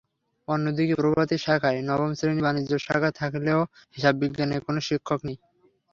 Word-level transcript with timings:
অন্যদিকে 0.47 0.93
প্রভাতি 1.01 1.35
শাখায় 1.37 1.79
নবম 1.89 2.11
শ্রেণির 2.17 2.45
বাণিজ্য 2.45 2.71
শাখা 2.85 3.09
থাকলেও 3.19 3.59
হিসাববিজ্ঞানের 3.95 4.61
কোনো 4.67 4.79
শিক্ষক 4.87 5.19
নেই। 5.27 5.37